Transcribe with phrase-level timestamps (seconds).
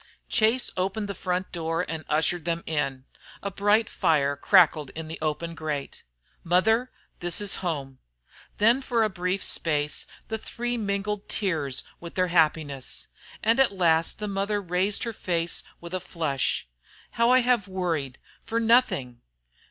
[0.27, 3.05] Chase opened the front door and ushered them in.
[3.43, 6.01] A bright fire crackled in the open grate.
[6.43, 6.89] "Mother,
[7.19, 7.99] this is home."
[8.57, 13.09] Then for a brief space the three mingled tears with their happiness.
[13.43, 16.67] And at last the mother raised her face with a flush.
[17.11, 19.21] "How I have worried for nothing!"